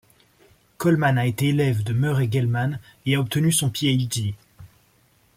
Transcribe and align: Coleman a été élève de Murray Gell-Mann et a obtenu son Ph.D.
Coleman 0.79 1.19
a 1.19 1.27
été 1.27 1.49
élève 1.49 1.83
de 1.83 1.93
Murray 1.93 2.27
Gell-Mann 2.31 2.79
et 3.05 3.13
a 3.13 3.19
obtenu 3.19 3.51
son 3.51 3.69
Ph.D. 3.69 4.33